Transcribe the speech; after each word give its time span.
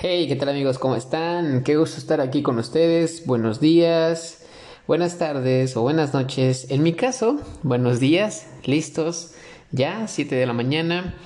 Hey, 0.00 0.28
¿qué 0.28 0.36
tal 0.36 0.50
amigos? 0.50 0.78
¿Cómo 0.78 0.94
están? 0.94 1.64
Qué 1.64 1.76
gusto 1.76 1.96
estar 1.98 2.20
aquí 2.20 2.40
con 2.42 2.56
ustedes. 2.58 3.26
Buenos 3.26 3.58
días, 3.58 4.44
buenas 4.86 5.18
tardes 5.18 5.76
o 5.76 5.82
buenas 5.82 6.14
noches. 6.14 6.70
En 6.70 6.84
mi 6.84 6.92
caso, 6.92 7.40
buenos 7.64 7.98
días, 7.98 8.46
listos. 8.64 9.34
Ya, 9.72 10.06
7 10.06 10.36
de 10.36 10.46
la 10.46 10.52
mañana, 10.52 11.16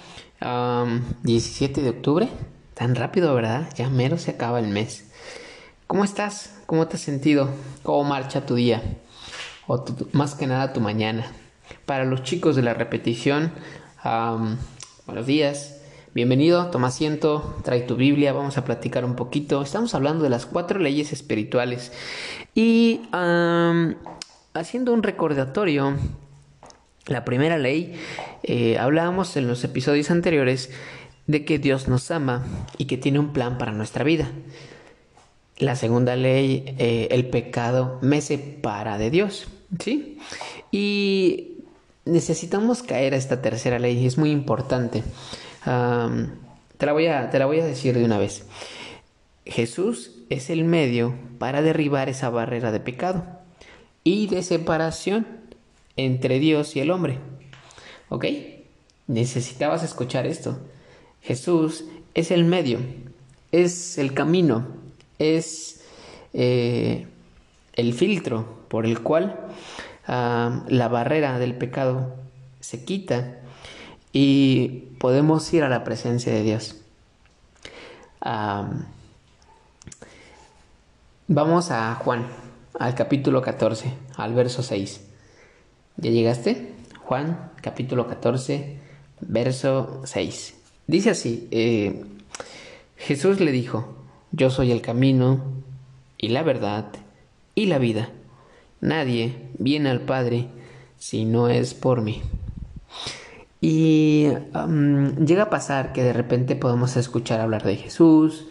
17 1.23 1.83
de 1.83 1.91
octubre. 1.91 2.29
Tan 2.73 2.95
rápido, 2.95 3.35
¿verdad? 3.35 3.69
Ya 3.77 3.91
mero 3.91 4.17
se 4.17 4.31
acaba 4.31 4.59
el 4.59 4.69
mes. 4.69 5.05
¿Cómo 5.87 6.03
estás? 6.03 6.55
¿Cómo 6.65 6.89
te 6.89 6.97
has 6.97 7.03
sentido? 7.03 7.51
¿Cómo 7.83 8.05
marcha 8.05 8.47
tu 8.47 8.55
día? 8.55 8.83
O 9.67 9.85
más 10.13 10.35
que 10.35 10.47
nada 10.47 10.73
tu 10.73 10.81
mañana. 10.81 11.31
Para 11.85 12.07
los 12.07 12.23
chicos 12.23 12.57
de 12.57 12.63
la 12.63 12.73
repetición, 12.73 13.53
buenos 15.07 15.27
días. 15.27 15.82
Bienvenido, 16.15 16.67
toma 16.67 16.89
asiento, 16.89 17.57
trae 17.65 17.81
tu 17.81 17.97
Biblia, 17.97 18.35
vamos 18.35 18.59
a 18.59 18.65
platicar 18.67 19.07
un 19.07 19.17
poquito. 19.17 19.63
Estamos 19.63 19.95
hablando 19.95 20.25
de 20.25 20.29
las 20.29 20.45
cuatro 20.45 20.79
leyes 20.79 21.11
espirituales 21.11 21.91
y 22.55 23.01
haciendo 24.53 24.93
un 24.93 25.03
recordatorio, 25.03 25.97
la 27.07 27.25
primera 27.25 27.57
ley, 27.57 27.99
eh, 28.43 28.77
hablábamos 28.77 29.39
en 29.39 29.49
los 29.49 29.65
episodios 29.65 30.11
anteriores 30.11 30.69
de 31.29 31.47
que 31.47 31.59
Dios 31.59 31.89
nos 31.89 32.11
ama 32.11 32.45
y 32.77 32.85
que 32.85 32.99
tiene 32.99 33.19
un 33.19 33.33
plan 33.33 33.57
para 33.57 33.73
nuestra 33.73 34.05
vida. 34.05 34.31
La 35.57 35.77
segunda 35.77 36.15
ley, 36.15 36.75
eh, 36.77 37.09
el 37.11 37.31
pecado 37.31 37.99
me 38.03 38.21
separa 38.21 38.99
de 38.99 39.09
Dios, 39.09 39.49
¿sí? 39.79 40.19
Y 40.71 41.65
necesitamos 42.05 42.83
caer 42.83 43.15
a 43.15 43.17
esta 43.17 43.41
tercera 43.41 43.79
ley 43.79 43.97
y 43.97 44.07
es 44.07 44.19
muy 44.19 44.31
importante 44.31 45.05
te, 45.65 46.87
la 46.87 46.93
voy 46.93 47.07
a, 47.07 47.31
te 47.31 47.39
la 47.39 47.47
voy 47.47 47.61
a 47.61 47.65
decir 47.65 47.97
de 47.97 48.05
una 48.05 48.19
vez. 48.19 48.47
Jesús 49.45 50.13
es 50.31 50.51
el 50.51 50.65
medio 50.65 51.15
para 51.39 51.63
derribar 51.63 52.09
esa 52.09 52.31
barrera 52.31 52.73
de 52.73 52.81
pecado 52.81 53.25
y 54.05 54.29
de 54.29 54.43
separación 54.43 55.27
entre 55.97 56.39
Dios 56.39 56.77
y 56.77 56.81
el 56.81 56.91
hombre. 56.91 57.19
¿Ok? 58.09 58.27
Necesitabas 59.07 59.83
escuchar 59.83 60.27
esto. 60.27 60.59
Jesús 61.23 61.85
es 62.15 62.31
el 62.31 62.45
medio, 62.45 62.79
es 63.53 63.99
el 63.99 64.13
camino, 64.15 64.67
es 65.19 65.85
eh, 66.35 67.07
el 67.75 67.95
filtro 67.95 68.65
por 68.69 68.87
el 68.87 69.01
cual 69.01 69.39
la 70.07 70.89
barrera 70.89 71.39
del 71.39 71.55
pecado 71.55 72.17
se 72.61 72.85
quita 72.85 73.42
y 74.13 74.69
podemos 74.99 75.53
ir 75.53 75.65
a 75.65 75.69
la 75.69 75.85
presencia 75.85 76.33
de 76.33 76.43
Dios. 76.43 76.77
vamos 81.29 81.71
a 81.71 81.95
Juan, 81.97 82.27
al 82.79 82.95
capítulo 82.95 83.43
14, 83.43 83.93
al 84.17 84.35
verso 84.35 84.63
6. 84.63 85.01
¿Ya 85.97 86.11
llegaste? 86.11 86.75
Juan, 87.01 87.51
capítulo 87.61 88.07
14, 88.07 88.79
verso 89.21 90.03
6. 90.05 90.55
Dice 90.87 91.11
así, 91.11 91.49
eh, 91.51 92.05
Jesús 92.97 93.41
le 93.41 93.53
dijo, 93.53 93.97
yo 94.31 94.51
soy 94.51 94.73
el 94.73 94.83
camino 94.83 95.41
y 96.19 96.29
la 96.29 96.43
verdad 96.43 96.87
y 97.55 97.67
la 97.67 97.79
vida. 97.79 98.11
Nadie 98.81 99.49
viene 99.59 99.91
al 99.91 100.01
Padre 100.01 100.49
si 100.99 101.25
no 101.25 101.49
es 101.49 101.75
por 101.75 102.01
mí. 102.01 102.23
Y 103.65 104.27
llega 105.25 105.45
a 105.45 105.51
pasar 105.51 105.93
que 105.93 106.03
de 106.03 106.13
repente 106.13 106.57
podemos 106.57 106.97
escuchar 106.97 107.41
hablar 107.41 107.63
de 107.63 107.77
Jesús. 107.77 108.49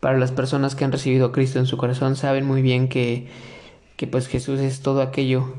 Para 0.00 0.18
las 0.18 0.32
personas 0.32 0.74
que 0.74 0.84
han 0.84 0.90
recibido 0.90 1.26
a 1.26 1.32
Cristo 1.32 1.60
en 1.60 1.66
su 1.66 1.76
corazón 1.76 2.16
saben 2.16 2.44
muy 2.44 2.60
bien 2.60 2.88
que, 2.88 3.28
que 3.94 4.08
pues 4.08 4.26
Jesús 4.26 4.58
es 4.58 4.80
todo 4.80 5.00
aquello 5.00 5.54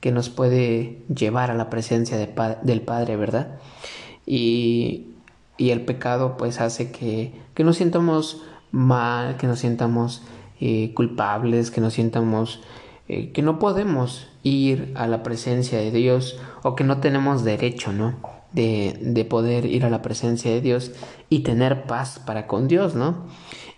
que 0.00 0.12
nos 0.12 0.30
puede 0.30 1.02
llevar 1.14 1.50
a 1.50 1.54
la 1.54 1.68
presencia 1.68 2.16
del 2.16 2.80
Padre, 2.80 3.16
¿verdad? 3.16 3.58
Y, 4.24 5.08
y, 5.58 5.68
el 5.68 5.82
pecado 5.82 6.38
pues 6.38 6.62
hace 6.62 6.90
que, 6.90 7.34
que 7.52 7.64
nos 7.64 7.76
sientamos 7.76 8.42
mal, 8.72 9.36
que 9.36 9.46
nos 9.46 9.58
sientamos 9.58 10.22
eh, 10.58 10.94
culpables, 10.94 11.70
que 11.70 11.82
nos 11.82 11.92
sientamos 11.92 12.62
eh, 13.08 13.32
que 13.32 13.42
no 13.42 13.58
podemos 13.58 14.28
ir 14.42 14.92
a 14.94 15.06
la 15.06 15.22
presencia 15.22 15.78
de 15.78 15.90
Dios 15.90 16.38
o 16.62 16.74
que 16.74 16.84
no 16.84 16.98
tenemos 17.00 17.44
derecho, 17.44 17.92
¿no? 17.92 18.37
De, 18.52 19.26
poder 19.28 19.66
ir 19.66 19.84
a 19.84 19.90
la 19.90 20.02
presencia 20.02 20.50
de 20.50 20.60
Dios 20.60 20.92
y 21.28 21.40
tener 21.40 21.84
paz 21.84 22.18
para 22.18 22.46
con 22.46 22.68
Dios, 22.68 22.94
¿no? 22.94 23.26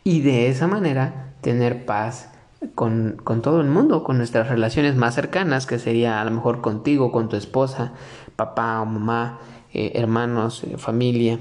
Y 0.04 0.20
de 0.20 0.48
esa 0.48 0.66
manera 0.66 1.34
tener 1.40 1.84
paz 1.84 2.30
con, 2.74 3.16
todo 3.42 3.60
el 3.60 3.68
mundo, 3.68 4.04
con 4.04 4.18
nuestras 4.18 4.48
relaciones 4.48 4.94
más 4.96 5.14
cercanas, 5.14 5.66
que 5.66 5.78
sería 5.78 6.20
a 6.20 6.24
lo 6.24 6.30
mejor 6.30 6.60
contigo, 6.60 7.10
con 7.10 7.28
tu 7.28 7.36
esposa, 7.36 7.92
papá 8.36 8.80
o 8.80 8.86
mamá, 8.86 9.40
eh, 9.72 9.92
hermanos, 9.94 10.64
eh, 10.64 10.76
familia, 10.76 11.40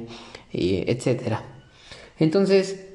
etc. 0.52 1.38
Entonces, 2.18 2.86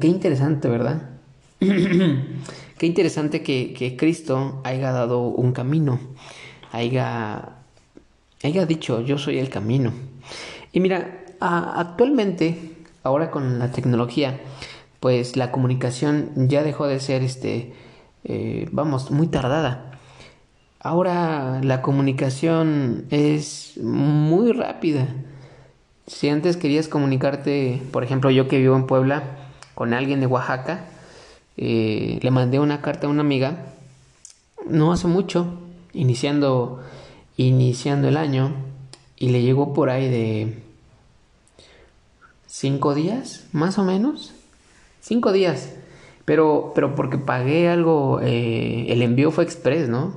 qué 0.00 0.06
interesante, 0.08 0.68
¿verdad? 0.68 1.10
qué 1.58 2.86
interesante 2.86 3.42
que, 3.42 3.72
que 3.72 3.96
Cristo 3.96 4.60
haya 4.64 4.92
dado 4.92 5.20
un 5.20 5.52
camino, 5.52 5.98
haya 6.72 7.55
haya 8.42 8.66
dicho, 8.66 9.00
yo 9.00 9.18
soy 9.18 9.38
el 9.38 9.48
camino. 9.48 9.92
Y 10.72 10.80
mira, 10.80 11.24
actualmente, 11.40 12.76
ahora 13.02 13.30
con 13.30 13.58
la 13.58 13.70
tecnología, 13.70 14.40
pues 15.00 15.36
la 15.36 15.52
comunicación 15.52 16.48
ya 16.48 16.62
dejó 16.62 16.86
de 16.86 17.00
ser, 17.00 17.22
este, 17.22 17.74
eh, 18.24 18.68
vamos, 18.72 19.10
muy 19.10 19.28
tardada. 19.28 19.92
Ahora 20.80 21.60
la 21.62 21.82
comunicación 21.82 23.06
es 23.10 23.76
muy 23.78 24.52
rápida. 24.52 25.08
Si 26.06 26.28
antes 26.28 26.56
querías 26.56 26.88
comunicarte, 26.88 27.82
por 27.90 28.04
ejemplo, 28.04 28.30
yo 28.30 28.46
que 28.46 28.58
vivo 28.58 28.76
en 28.76 28.86
Puebla, 28.86 29.24
con 29.74 29.92
alguien 29.92 30.20
de 30.20 30.26
Oaxaca, 30.26 30.84
eh, 31.56 32.18
le 32.22 32.30
mandé 32.30 32.60
una 32.60 32.82
carta 32.82 33.06
a 33.06 33.10
una 33.10 33.22
amiga, 33.22 33.72
no 34.68 34.92
hace 34.92 35.08
mucho, 35.08 35.58
iniciando 35.92 36.82
iniciando 37.36 38.08
el 38.08 38.16
año 38.16 38.54
y 39.16 39.30
le 39.30 39.42
llegó 39.42 39.72
por 39.74 39.90
ahí 39.90 40.08
de 40.08 40.62
cinco 42.46 42.94
días, 42.94 43.46
más 43.52 43.78
o 43.78 43.84
menos. 43.84 44.34
Cinco 45.00 45.32
días. 45.32 45.74
Pero, 46.24 46.72
pero 46.74 46.94
porque 46.94 47.18
pagué 47.18 47.68
algo, 47.68 48.20
eh, 48.20 48.86
el 48.88 49.02
envío 49.02 49.30
fue 49.30 49.44
express, 49.44 49.88
¿no? 49.88 50.14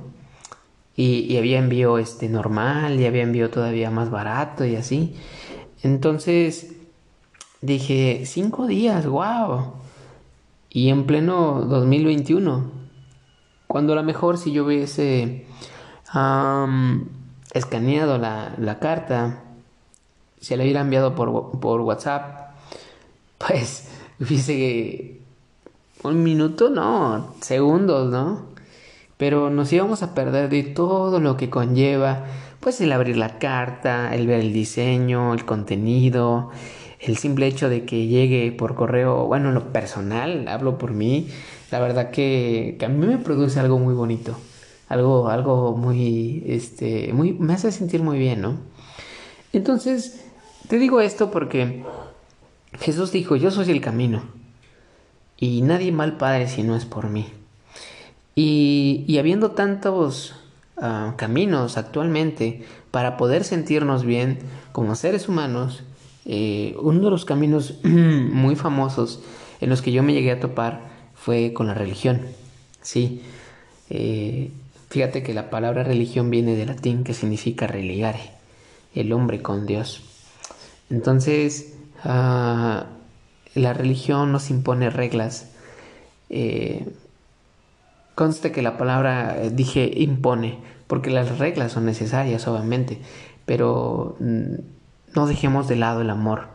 Y, 0.96 1.36
había 1.38 1.58
envío 1.58 1.98
este 1.98 2.28
normal 2.28 3.00
y 3.00 3.06
había 3.06 3.22
envío 3.22 3.48
todavía 3.48 3.90
más 3.90 4.10
barato 4.10 4.66
y 4.66 4.76
así. 4.76 5.14
Entonces 5.82 6.74
dije, 7.62 8.24
cinco 8.26 8.66
días, 8.66 9.06
wow. 9.06 9.74
Y 10.68 10.88
en 10.90 11.06
pleno 11.06 11.62
2021. 11.62 12.70
Cuando 13.66 13.92
a 13.92 13.96
lo 13.96 14.02
mejor 14.02 14.36
si 14.36 14.52
yo 14.52 14.64
hubiese 14.64 15.46
escaneado 17.54 18.18
la, 18.18 18.78
carta, 18.80 19.40
se 20.40 20.56
la 20.56 20.64
hubiera 20.64 20.80
enviado 20.80 21.14
por, 21.14 21.60
por 21.60 21.80
WhatsApp, 21.82 22.50
pues 23.38 23.88
hubiese 24.18 25.18
un 26.02 26.22
minuto, 26.22 26.70
no, 26.70 27.34
segundos, 27.40 28.10
¿no? 28.10 28.50
Pero 29.16 29.50
nos 29.50 29.72
íbamos 29.72 30.02
a 30.02 30.14
perder 30.14 30.48
de 30.48 30.62
todo 30.62 31.20
lo 31.20 31.36
que 31.36 31.50
conlleva, 31.50 32.24
pues 32.58 32.80
el 32.80 32.92
abrir 32.92 33.16
la 33.16 33.38
carta, 33.38 34.14
el 34.14 34.26
ver 34.26 34.40
el 34.40 34.52
diseño, 34.52 35.34
el 35.34 35.44
contenido, 35.44 36.50
el 37.00 37.18
simple 37.18 37.46
hecho 37.46 37.68
de 37.68 37.84
que 37.84 38.06
llegue 38.06 38.50
por 38.52 38.74
correo, 38.74 39.26
bueno, 39.26 39.52
lo 39.52 39.72
personal, 39.72 40.48
hablo 40.48 40.78
por 40.78 40.92
mí, 40.92 41.28
la 41.70 41.80
verdad 41.80 42.10
que, 42.10 42.76
que 42.78 42.86
a 42.86 42.88
mí 42.88 43.06
me 43.06 43.18
produce 43.18 43.60
algo 43.60 43.78
muy 43.78 43.94
bonito 43.94 44.36
algo, 44.90 45.28
algo 45.28 45.76
muy, 45.76 46.42
este, 46.46 47.12
muy, 47.12 47.32
me 47.32 47.54
hace 47.54 47.72
sentir 47.72 48.02
muy 48.02 48.18
bien, 48.18 48.42
¿no? 48.42 48.56
Entonces, 49.52 50.24
te 50.68 50.78
digo 50.78 51.00
esto 51.00 51.30
porque 51.30 51.84
Jesús 52.78 53.12
dijo, 53.12 53.36
yo 53.36 53.52
soy 53.52 53.70
el 53.70 53.80
camino 53.80 54.22
y 55.38 55.62
nadie 55.62 55.92
mal 55.92 56.16
padre 56.16 56.48
si 56.48 56.64
no 56.64 56.74
es 56.74 56.86
por 56.86 57.08
mí. 57.08 57.28
Y, 58.34 59.04
y 59.06 59.18
habiendo 59.18 59.52
tantos 59.52 60.34
ah, 60.76 61.14
caminos 61.16 61.78
actualmente 61.78 62.64
para 62.90 63.16
poder 63.16 63.44
sentirnos 63.44 64.04
bien 64.04 64.40
como 64.72 64.96
seres 64.96 65.28
humanos, 65.28 65.84
eh, 66.24 66.74
uno 66.80 67.00
de 67.00 67.10
los 67.10 67.24
caminos 67.24 67.78
muy 67.84 68.56
famosos 68.56 69.22
en 69.60 69.70
los 69.70 69.82
que 69.82 69.92
yo 69.92 70.02
me 70.02 70.14
llegué 70.14 70.32
a 70.32 70.40
topar 70.40 70.90
fue 71.14 71.52
con 71.52 71.68
la 71.68 71.74
religión. 71.74 72.22
Sí, 72.82 73.22
eh, 73.88 74.50
Fíjate 74.90 75.22
que 75.22 75.34
la 75.34 75.50
palabra 75.50 75.84
religión 75.84 76.30
viene 76.30 76.56
del 76.56 76.66
latín 76.66 77.04
que 77.04 77.14
significa 77.14 77.68
religare, 77.68 78.32
el 78.92 79.12
hombre 79.12 79.40
con 79.40 79.64
Dios. 79.64 80.02
Entonces, 80.90 81.74
ah, 82.02 82.86
la 83.54 83.72
religión 83.72 84.32
nos 84.32 84.50
impone 84.50 84.90
reglas. 84.90 85.52
Eh, 86.28 86.88
conste 88.16 88.50
que 88.50 88.62
la 88.62 88.76
palabra, 88.78 89.40
eh, 89.40 89.50
dije, 89.50 89.88
impone, 89.94 90.58
porque 90.88 91.10
las 91.10 91.38
reglas 91.38 91.70
son 91.70 91.86
necesarias, 91.86 92.48
obviamente, 92.48 92.98
pero 93.46 94.16
mm, 94.18 94.54
no 95.14 95.26
dejemos 95.28 95.68
de 95.68 95.76
lado 95.76 96.00
el 96.00 96.10
amor, 96.10 96.48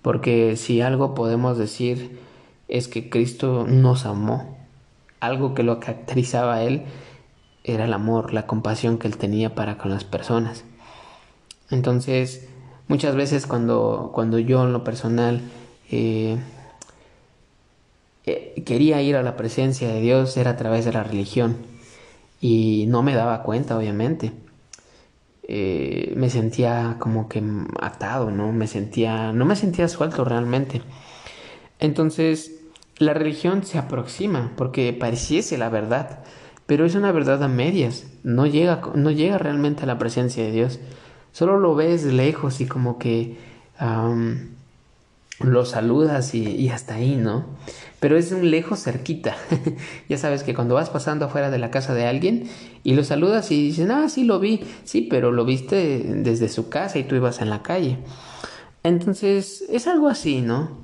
porque 0.00 0.54
si 0.54 0.80
algo 0.80 1.16
podemos 1.16 1.58
decir 1.58 2.20
es 2.68 2.86
que 2.86 3.10
Cristo 3.10 3.66
nos 3.68 4.06
amó, 4.06 4.58
algo 5.18 5.54
que 5.54 5.64
lo 5.64 5.80
caracterizaba 5.80 6.54
a 6.54 6.62
Él 6.62 6.84
era 7.64 7.86
el 7.86 7.92
amor, 7.92 8.32
la 8.32 8.46
compasión 8.46 8.98
que 8.98 9.08
Él 9.08 9.16
tenía 9.16 9.54
para 9.54 9.78
con 9.78 9.90
las 9.90 10.04
personas. 10.04 10.64
Entonces, 11.70 12.46
muchas 12.88 13.16
veces 13.16 13.46
cuando, 13.46 14.10
cuando 14.14 14.38
yo 14.38 14.64
en 14.64 14.72
lo 14.72 14.84
personal 14.84 15.40
eh, 15.90 16.36
eh, 18.26 18.62
quería 18.64 19.02
ir 19.02 19.16
a 19.16 19.22
la 19.22 19.36
presencia 19.36 19.88
de 19.88 20.00
Dios 20.00 20.36
era 20.36 20.52
a 20.52 20.56
través 20.56 20.84
de 20.84 20.92
la 20.92 21.02
religión 21.02 21.56
y 22.40 22.84
no 22.88 23.02
me 23.02 23.14
daba 23.14 23.42
cuenta, 23.42 23.76
obviamente. 23.76 24.32
Eh, 25.46 26.14
me 26.16 26.30
sentía 26.30 26.96
como 26.98 27.28
que 27.28 27.42
atado, 27.80 28.30
¿no? 28.30 28.52
Me 28.52 28.66
sentía, 28.66 29.32
no 29.32 29.44
me 29.44 29.56
sentía 29.56 29.88
suelto 29.88 30.24
realmente. 30.24 30.82
Entonces, 31.80 32.60
la 32.98 33.14
religión 33.14 33.64
se 33.64 33.78
aproxima 33.78 34.52
porque 34.56 34.92
pareciese 34.92 35.58
la 35.58 35.68
verdad, 35.68 36.20
pero 36.66 36.86
es 36.86 36.94
una 36.94 37.12
verdad 37.12 37.42
a 37.42 37.48
medias, 37.48 38.06
no 38.22 38.46
llega, 38.46 38.80
no 38.94 39.10
llega 39.10 39.38
realmente 39.38 39.82
a 39.82 39.86
la 39.86 39.98
presencia 39.98 40.44
de 40.44 40.52
Dios. 40.52 40.80
Solo 41.32 41.58
lo 41.58 41.74
ves 41.74 42.04
lejos 42.04 42.60
y 42.60 42.66
como 42.66 42.98
que 42.98 43.36
lo 45.40 45.64
saludas 45.64 46.34
y, 46.34 46.68
hasta 46.68 46.94
ahí, 46.94 47.16
¿no? 47.16 47.44
Pero 48.00 48.16
es 48.16 48.32
un 48.32 48.50
lejos 48.50 48.82
cerquita. 48.82 49.36
ya 50.08 50.16
sabes 50.16 50.42
que 50.42 50.54
cuando 50.54 50.74
vas 50.74 50.90
pasando 50.90 51.24
afuera 51.24 51.50
de 51.50 51.58
la 51.58 51.70
casa 51.70 51.94
de 51.94 52.06
alguien 52.06 52.48
y 52.82 52.94
lo 52.94 53.02
saludas 53.02 53.50
y 53.50 53.62
dicen, 53.62 53.90
ah, 53.90 54.08
sí 54.08 54.24
lo 54.24 54.38
vi, 54.38 54.60
sí, 54.84 55.02
pero 55.02 55.32
lo 55.32 55.44
viste 55.44 56.02
desde 56.16 56.48
su 56.48 56.68
casa 56.68 56.98
y 56.98 57.04
tú 57.04 57.14
ibas 57.16 57.40
en 57.40 57.50
la 57.50 57.62
calle. 57.62 57.98
Entonces, 58.82 59.64
es 59.68 59.86
algo 59.86 60.08
así, 60.08 60.40
¿no? 60.40 60.82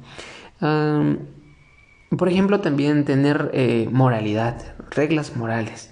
por 2.16 2.28
ejemplo, 2.28 2.60
también 2.60 3.04
tener 3.04 3.50
eh, 3.54 3.88
moralidad, 3.90 4.74
reglas 4.90 5.36
morales. 5.36 5.90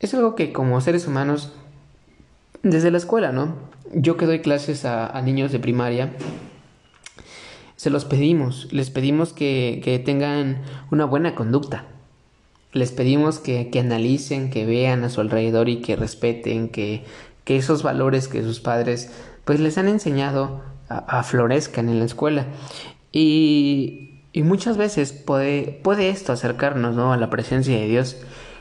Es 0.00 0.14
algo 0.14 0.34
que 0.34 0.52
como 0.52 0.80
seres 0.80 1.06
humanos, 1.06 1.52
desde 2.62 2.90
la 2.90 2.98
escuela, 2.98 3.32
¿no? 3.32 3.54
Yo 3.92 4.16
que 4.16 4.26
doy 4.26 4.40
clases 4.40 4.84
a 4.84 5.20
niños 5.22 5.52
de 5.52 5.58
primaria, 5.58 6.12
se 7.82 7.90
los 7.90 8.04
pedimos, 8.04 8.68
les 8.70 8.90
pedimos 8.90 9.32
que, 9.32 10.00
tengan 10.04 10.62
una 10.92 11.04
buena 11.04 11.34
conducta. 11.34 11.84
Les 12.72 12.92
pedimos 12.92 13.40
que, 13.40 13.68
analicen, 13.76 14.50
que 14.50 14.64
vean 14.66 15.02
a 15.02 15.08
su 15.08 15.20
alrededor 15.20 15.68
y 15.68 15.80
que 15.80 15.96
respeten, 15.96 16.68
que, 16.68 17.02
esos 17.44 17.82
valores 17.82 18.28
que 18.28 18.44
sus 18.44 18.60
padres 18.60 19.10
pues 19.44 19.58
les 19.58 19.78
han 19.78 19.88
enseñado 19.88 20.62
a, 20.88 21.24
florezcan 21.24 21.88
en 21.88 21.98
la 21.98 22.04
escuela. 22.04 22.46
Y, 23.10 24.11
muchas 24.40 24.78
veces 24.78 25.12
puede, 25.12 25.80
puede 25.82 26.08
esto 26.08 26.32
acercarnos 26.32 26.96
¿no? 26.96 27.12
a 27.12 27.18
la 27.18 27.28
presencia 27.28 27.76
de 27.76 27.86
Dios. 27.86 28.16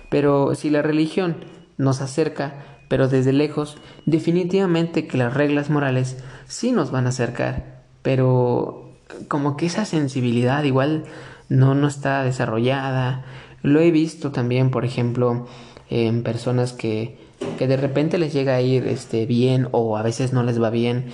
Pero 0.10 0.54
si 0.56 0.70
la 0.70 0.82
religión 0.82 1.38
nos 1.78 2.02
acerca, 2.02 2.66
pero 2.90 3.08
desde 3.08 3.32
lejos, 3.32 3.78
definitivamente 4.06 5.08
que 5.08 5.18
las 5.18 5.34
reglas 5.34 5.70
morales 5.70 6.18
sí 6.46 6.74
nos 6.74 6.92
van 6.92 7.06
a 7.06 7.10
acercar. 7.10 7.84
Pero 8.02 8.92
como 9.30 9.56
que 9.56 9.68
esa 9.68 9.86
sensibilidad 9.86 10.64
igual 10.64 11.06
no, 11.48 11.76
no 11.76 11.88
está 11.88 12.24
desarrollada. 12.24 13.24
Lo 13.62 13.80
he 13.80 13.92
visto 13.92 14.32
también, 14.32 14.72
por 14.72 14.84
ejemplo, 14.84 15.48
en 15.90 16.24
personas 16.24 16.74
que, 16.74 17.18
que 17.58 17.68
de 17.68 17.78
repente 17.78 18.18
les 18.18 18.34
llega 18.34 18.56
a 18.56 18.62
ir 18.62 18.88
este, 18.88 19.26
bien 19.26 19.70
o 19.72 19.98
a 19.98 20.04
veces 20.04 20.34
no 20.34 20.44
les 20.44 20.62
va 20.62 20.70
bien 20.70 21.06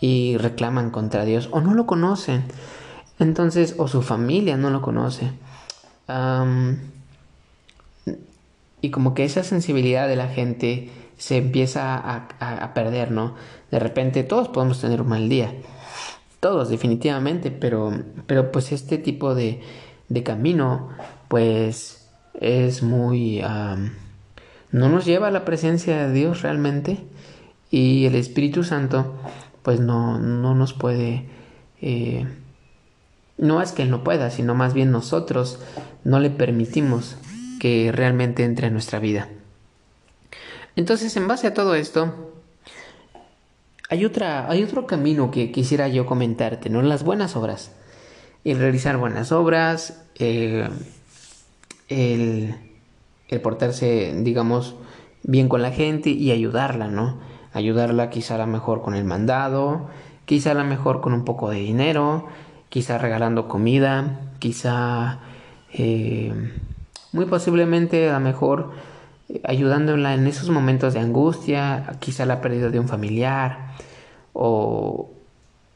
y 0.00 0.36
reclaman 0.36 0.90
contra 0.90 1.24
Dios 1.24 1.48
o 1.52 1.60
no 1.60 1.74
lo 1.74 1.86
conocen. 1.86 2.44
Entonces, 3.22 3.76
o 3.78 3.86
su 3.88 4.02
familia 4.02 4.56
no 4.56 4.70
lo 4.70 4.82
conoce. 4.82 5.30
y 8.80 8.90
como 8.90 9.14
que 9.14 9.24
esa 9.24 9.44
sensibilidad 9.44 10.08
de 10.08 10.16
la 10.16 10.26
gente 10.26 10.90
se 11.16 11.36
empieza 11.36 11.96
a, 11.96 12.74
perder, 12.74 13.12
¿no? 13.12 13.34
De 13.70 13.78
repente 13.78 14.24
todos 14.24 14.48
podemos 14.48 14.80
tener 14.80 15.00
un 15.00 15.08
mal 15.08 15.28
día 15.28 15.54
todos 16.40 16.70
definitivamente, 16.70 17.52
pero, 17.52 17.92
pero 18.26 18.50
pues 18.50 18.72
este 18.72 18.98
tipo 18.98 19.36
de, 19.36 19.60
de 20.08 20.24
camino 20.24 20.88
pues 21.28 22.08
es 22.34 22.82
muy... 22.82 23.40
no 24.72 24.88
nos 24.88 25.04
lleva 25.04 25.28
a 25.28 25.30
la 25.30 25.44
presencia 25.44 26.08
de 26.08 26.12
Dios 26.12 26.42
realmente 26.42 26.98
y 27.70 28.06
el 28.06 28.16
Espíritu 28.16 28.64
Santo 28.64 29.14
pues 29.62 29.78
no, 29.78 30.18
no 30.18 30.56
nos 30.56 30.72
puede... 30.72 31.28
Eh, 31.80 32.26
no 33.42 33.60
es 33.60 33.72
que 33.72 33.82
Él 33.82 33.90
no 33.90 34.04
pueda, 34.04 34.30
sino 34.30 34.54
más 34.54 34.72
bien 34.72 34.92
nosotros 34.92 35.58
no 36.04 36.20
le 36.20 36.30
permitimos 36.30 37.16
que 37.58 37.90
realmente 37.90 38.44
entre 38.44 38.68
en 38.68 38.72
nuestra 38.72 39.00
vida. 39.00 39.28
Entonces, 40.76 41.16
en 41.16 41.26
base 41.26 41.48
a 41.48 41.54
todo 41.54 41.74
esto, 41.74 42.32
hay, 43.90 44.04
otra, 44.04 44.48
hay 44.48 44.62
otro 44.62 44.86
camino 44.86 45.32
que 45.32 45.50
quisiera 45.50 45.88
yo 45.88 46.06
comentarte, 46.06 46.70
¿no? 46.70 46.82
Las 46.82 47.02
buenas 47.02 47.34
obras. 47.34 47.72
El 48.44 48.58
realizar 48.58 48.96
buenas 48.96 49.32
obras, 49.32 50.04
el, 50.14 50.68
el, 51.88 52.54
portarse, 53.42 54.14
digamos, 54.22 54.76
bien 55.24 55.48
con 55.48 55.62
la 55.62 55.72
gente 55.72 56.10
y 56.10 56.30
ayudarla, 56.30 56.86
¿no? 56.86 57.18
Ayudarla 57.52 58.08
quizá 58.08 58.36
a 58.36 58.38
lo 58.38 58.46
mejor 58.46 58.82
con 58.82 58.94
el 58.94 59.04
mandado, 59.04 59.88
quizá 60.26 60.52
a 60.52 60.54
lo 60.54 60.64
mejor 60.64 61.00
con 61.00 61.12
un 61.12 61.24
poco 61.24 61.50
de 61.50 61.58
dinero, 61.58 62.28
quizá 62.72 62.96
regalando 62.96 63.48
comida, 63.48 64.18
quizá 64.38 65.18
eh, 65.74 66.32
muy 67.12 67.26
posiblemente 67.26 68.08
a 68.08 68.14
lo 68.14 68.20
mejor 68.20 68.70
ayudándola 69.44 70.14
en 70.14 70.26
esos 70.26 70.48
momentos 70.48 70.94
de 70.94 71.00
angustia, 71.00 71.98
quizá 72.00 72.24
la 72.24 72.40
pérdida 72.40 72.70
de 72.70 72.80
un 72.80 72.88
familiar 72.88 73.74
o, 74.32 75.10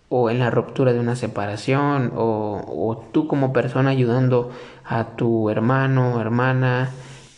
o 0.08 0.30
en 0.30 0.38
la 0.38 0.48
ruptura 0.48 0.94
de 0.94 1.00
una 1.00 1.16
separación 1.16 2.14
o, 2.16 2.64
o, 2.66 2.96
tú 3.12 3.28
como 3.28 3.52
persona 3.52 3.90
ayudando 3.90 4.50
a 4.82 5.16
tu 5.16 5.50
hermano, 5.50 6.18
hermana, 6.18 6.92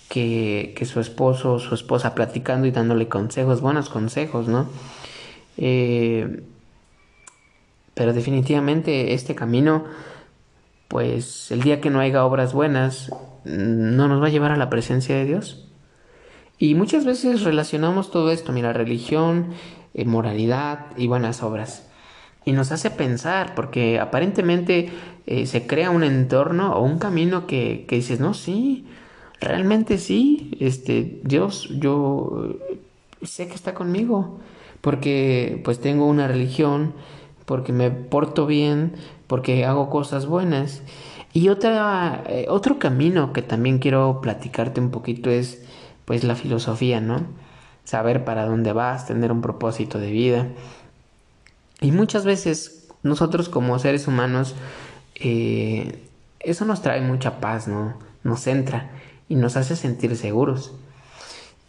que, 0.08 0.72
que 0.76 0.84
su 0.84 1.00
esposo 1.00 1.54
o 1.54 1.58
su 1.58 1.74
esposa 1.74 2.14
platicando 2.14 2.68
y 2.68 2.70
dándole 2.70 3.08
consejos, 3.08 3.60
buenos 3.60 3.88
consejos, 3.88 4.46
¿no? 4.46 4.66
Eh, 5.56 6.44
pero 7.98 8.12
definitivamente 8.12 9.12
este 9.12 9.34
camino, 9.34 9.82
pues 10.86 11.50
el 11.50 11.62
día 11.62 11.80
que 11.80 11.90
no 11.90 11.98
haya 11.98 12.24
obras 12.24 12.52
buenas, 12.52 13.10
no 13.44 14.06
nos 14.06 14.22
va 14.22 14.28
a 14.28 14.30
llevar 14.30 14.52
a 14.52 14.56
la 14.56 14.70
presencia 14.70 15.16
de 15.16 15.24
Dios. 15.24 15.68
Y 16.58 16.76
muchas 16.76 17.04
veces 17.04 17.42
relacionamos 17.42 18.12
todo 18.12 18.30
esto, 18.30 18.52
mira, 18.52 18.72
religión, 18.72 19.48
eh, 19.94 20.04
moralidad 20.04 20.96
y 20.96 21.08
buenas 21.08 21.42
obras. 21.42 21.88
Y 22.44 22.52
nos 22.52 22.70
hace 22.70 22.90
pensar, 22.90 23.56
porque 23.56 23.98
aparentemente 23.98 24.92
eh, 25.26 25.46
se 25.46 25.66
crea 25.66 25.90
un 25.90 26.04
entorno 26.04 26.76
o 26.76 26.84
un 26.84 27.00
camino 27.00 27.48
que, 27.48 27.84
que, 27.88 27.96
dices, 27.96 28.20
no, 28.20 28.32
sí, 28.32 28.86
realmente 29.40 29.98
sí, 29.98 30.52
este, 30.60 31.18
Dios, 31.24 31.68
yo 31.80 32.54
eh, 32.70 32.78
sé 33.22 33.48
que 33.48 33.56
está 33.56 33.74
conmigo, 33.74 34.38
porque 34.82 35.60
pues 35.64 35.80
tengo 35.80 36.06
una 36.06 36.28
religión, 36.28 36.94
porque 37.48 37.72
me 37.72 37.90
porto 37.90 38.44
bien, 38.44 38.92
porque 39.26 39.64
hago 39.64 39.88
cosas 39.88 40.26
buenas. 40.26 40.82
Y 41.32 41.48
otra, 41.48 42.24
otro 42.48 42.78
camino 42.78 43.32
que 43.32 43.40
también 43.40 43.78
quiero 43.78 44.20
platicarte 44.20 44.82
un 44.82 44.90
poquito 44.90 45.30
es 45.30 45.62
pues 46.04 46.24
la 46.24 46.34
filosofía, 46.34 47.00
¿no? 47.00 47.22
Saber 47.84 48.26
para 48.26 48.44
dónde 48.44 48.74
vas, 48.74 49.06
tener 49.06 49.32
un 49.32 49.40
propósito 49.40 49.98
de 49.98 50.10
vida. 50.10 50.48
Y 51.80 51.90
muchas 51.90 52.26
veces 52.26 52.86
nosotros 53.02 53.48
como 53.48 53.78
seres 53.78 54.06
humanos, 54.08 54.54
eh, 55.14 56.02
eso 56.40 56.66
nos 56.66 56.82
trae 56.82 57.00
mucha 57.00 57.40
paz, 57.40 57.66
¿no? 57.66 57.94
Nos 58.24 58.40
centra 58.40 58.90
y 59.26 59.36
nos 59.36 59.56
hace 59.56 59.74
sentir 59.74 60.16
seguros. 60.16 60.74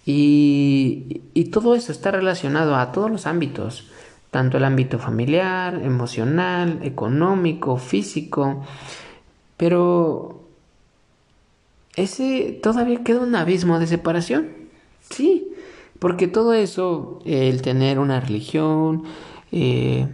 Y, 0.06 1.22
y 1.34 1.46
todo 1.46 1.74
eso 1.74 1.94
está 1.94 2.12
relacionado 2.12 2.76
a 2.76 2.92
todos 2.92 3.10
los 3.10 3.28
ámbitos, 3.28 3.90
tanto 4.32 4.58
el 4.58 4.64
ámbito 4.64 5.00
familiar, 5.00 5.82
emocional, 5.84 6.80
económico, 6.84 7.78
físico, 7.78 8.64
pero 9.58 10.44
ese 11.96 12.60
todavía 12.62 13.04
queda 13.04 13.22
un 13.22 13.36
abismo 13.36 13.80
de 13.80 13.88
separación. 13.88 14.50
Sí, 15.10 15.52
porque 16.00 16.28
todo 16.28 16.54
eso, 16.54 17.20
el 17.26 17.62
tener 17.62 18.00
una 18.00 18.20
religión, 18.20 19.04
eh, 19.52 20.08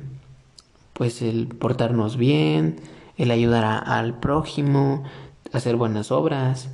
pues 0.94 1.22
el 1.22 1.48
portarnos 1.48 2.18
bien, 2.18 2.78
el 3.18 3.32
ayudar 3.32 3.84
al 3.86 4.20
prójimo, 4.20 5.04
hacer 5.52 5.76
buenas 5.76 6.12
obras, 6.12 6.70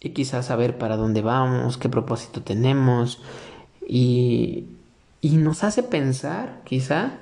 y 0.00 0.10
quizás 0.10 0.46
saber 0.46 0.78
para 0.78 0.96
dónde 0.96 1.22
vamos, 1.22 1.78
qué 1.78 1.88
propósito 1.88 2.42
tenemos, 2.42 3.22
y, 3.88 4.66
y 5.22 5.36
nos 5.36 5.64
hace 5.64 5.84
pensar, 5.84 6.60
quizá, 6.64 7.12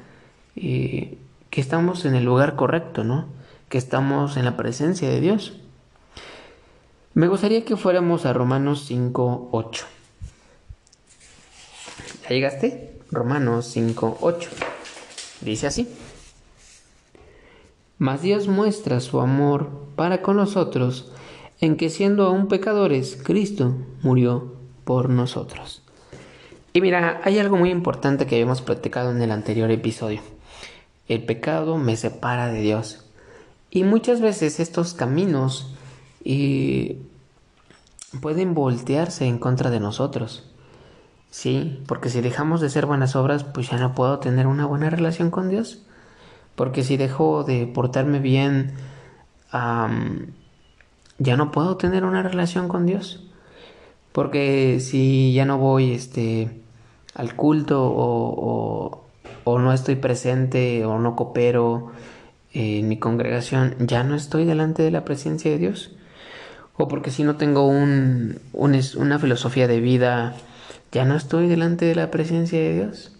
eh, 0.56 1.18
que 1.50 1.60
estamos 1.60 2.06
en 2.06 2.14
el 2.14 2.24
lugar 2.24 2.56
correcto, 2.56 3.04
¿no? 3.04 3.26
Que 3.68 3.78
estamos 3.78 4.36
en 4.38 4.46
la 4.46 4.56
presencia 4.56 5.08
de 5.08 5.20
Dios. 5.20 5.52
Me 7.12 7.28
gustaría 7.28 7.64
que 7.64 7.76
fuéramos 7.76 8.24
a 8.24 8.32
Romanos 8.32 8.84
5, 8.86 9.50
8. 9.52 9.86
¿Ya 12.22 12.28
llegaste? 12.30 13.00
Romanos 13.10 13.66
5, 13.66 14.18
8. 14.22 14.50
Dice 15.42 15.66
así. 15.66 15.88
Mas 17.98 18.22
Dios 18.22 18.48
muestra 18.48 19.00
su 19.00 19.20
amor 19.20 19.68
para 19.94 20.22
con 20.22 20.36
nosotros 20.36 21.12
en 21.60 21.76
que 21.76 21.90
siendo 21.90 22.24
aún 22.24 22.48
pecadores, 22.48 23.18
Cristo 23.22 23.74
murió 24.02 24.54
por 24.84 25.10
nosotros. 25.10 25.79
Y 26.72 26.80
mira, 26.80 27.20
hay 27.24 27.38
algo 27.38 27.56
muy 27.56 27.70
importante 27.70 28.26
que 28.26 28.36
habíamos 28.36 28.62
platicado 28.62 29.10
en 29.10 29.20
el 29.20 29.32
anterior 29.32 29.70
episodio. 29.70 30.20
El 31.08 31.24
pecado 31.24 31.76
me 31.78 31.96
separa 31.96 32.46
de 32.46 32.60
Dios. 32.60 33.04
Y 33.70 33.82
muchas 33.82 34.20
veces 34.20 34.60
estos 34.60 34.94
caminos 34.94 35.74
y 36.22 36.98
pueden 38.20 38.54
voltearse 38.54 39.26
en 39.26 39.38
contra 39.38 39.70
de 39.70 39.80
nosotros. 39.80 40.44
Sí, 41.30 41.82
porque 41.86 42.10
si 42.10 42.20
dejamos 42.20 42.60
de 42.60 42.70
ser 42.70 42.86
buenas 42.86 43.14
obras, 43.16 43.44
pues 43.44 43.70
ya 43.70 43.78
no 43.78 43.94
puedo 43.94 44.18
tener 44.18 44.46
una 44.46 44.66
buena 44.66 44.90
relación 44.90 45.30
con 45.30 45.48
Dios. 45.48 45.82
Porque 46.56 46.82
si 46.84 46.96
dejo 46.96 47.44
de 47.44 47.66
portarme 47.66 48.18
bien, 48.18 48.74
ya 49.52 51.36
no 51.36 51.50
puedo 51.50 51.76
tener 51.76 52.04
una 52.04 52.22
relación 52.22 52.68
con 52.68 52.86
Dios. 52.86 53.24
Porque 54.12 54.80
si 54.80 55.32
ya 55.32 55.44
no 55.44 55.58
voy 55.58 55.92
este, 55.92 56.59
al 57.14 57.34
culto 57.34 57.82
o, 57.82 59.04
o 59.44 59.58
no 59.58 59.72
estoy 59.72 59.96
presente 59.96 60.84
o 60.84 60.98
no 60.98 61.16
coopero 61.16 61.92
en 62.52 62.88
mi 62.88 62.98
congregación, 62.98 63.76
ya 63.78 64.02
no 64.02 64.14
estoy 64.14 64.44
delante 64.44 64.82
de 64.82 64.90
la 64.90 65.04
presencia 65.04 65.50
de 65.50 65.58
Dios 65.58 65.92
o 66.80 66.88
porque 66.88 67.10
si 67.10 67.24
no 67.24 67.36
tengo 67.36 67.66
un, 67.66 68.40
una 68.52 69.18
filosofía 69.18 69.68
de 69.68 69.80
vida, 69.80 70.34
ya 70.92 71.04
no 71.04 71.14
estoy 71.14 71.46
delante 71.46 71.84
de 71.84 71.94
la 71.94 72.10
presencia 72.10 72.58
de 72.58 72.74
Dios. 72.74 73.12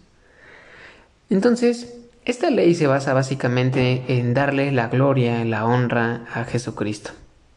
Entonces, 1.29 1.93
esta 2.25 2.49
ley 2.49 2.75
se 2.75 2.87
basa 2.87 3.13
básicamente 3.13 4.03
en 4.07 4.33
darle 4.33 4.71
la 4.71 4.87
gloria, 4.87 5.45
la 5.45 5.65
honra 5.65 6.25
a 6.33 6.43
Jesucristo. 6.43 7.11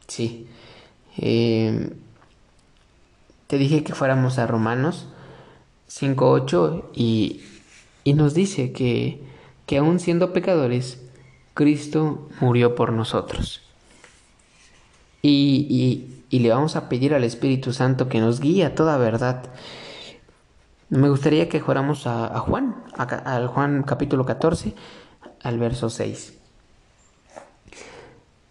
Sí. 0.06 0.46
Eh, 1.16 1.90
te 3.46 3.58
dije 3.58 3.82
que 3.82 3.94
fuéramos 3.94 4.38
a 4.38 4.46
Romanos 4.46 5.08
5.8 6.00 6.84
y, 6.94 7.42
y 8.02 8.14
nos 8.14 8.34
dice 8.34 8.72
que, 8.72 9.22
que 9.66 9.78
aún 9.78 10.00
siendo 10.00 10.32
pecadores, 10.32 11.02
Cristo 11.54 12.28
murió 12.40 12.74
por 12.74 12.92
nosotros 12.92 13.64
y, 15.26 16.10
le 16.30 16.50
vamos 16.50 16.76
a 16.76 16.88
pedir 16.88 17.14
al 17.14 17.24
Espíritu 17.24 17.72
Santo 17.72 18.08
que 18.08 18.20
nos 18.20 18.40
guíe 18.40 18.64
a 18.64 18.74
toda 18.74 18.98
verdad. 18.98 19.44
Me 20.90 21.08
gustaría 21.08 21.48
que 21.48 21.60
fuéramos 21.60 22.06
a, 22.06 22.38
Juan, 22.40 22.76
al 22.96 23.46
Juan 23.46 23.84
capítulo 23.84 24.26
14, 24.26 24.74
al 25.42 25.58
verso 25.58 25.88
6. 25.88 26.38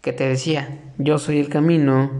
Que 0.00 0.12
te 0.12 0.28
decía, 0.28 0.80
yo 0.98 1.18
soy 1.18 1.38
el 1.38 1.48
camino. 1.48 2.10